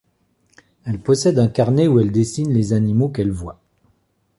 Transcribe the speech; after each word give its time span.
Elle 0.83 0.99
possède 0.99 1.37
un 1.37 1.47
carnet 1.47 1.85
où 1.87 1.99
elle 1.99 2.11
dessine 2.11 2.51
les 2.51 2.73
animaux 2.73 3.09
qu'elle 3.09 3.29
voit. 3.29 3.61